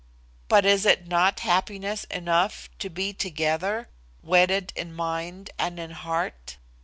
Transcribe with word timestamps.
But 0.47 0.65
is 0.65 0.87
it 0.87 1.05
not 1.05 1.41
happiness 1.41 2.05
enough 2.05 2.71
to 2.79 2.89
be 2.89 3.13
together, 3.13 3.87
wedded 4.23 4.73
in 4.75 4.95
mind 4.95 5.51
and 5.59 5.77
in 5.79 5.91
heart? 5.91 6.57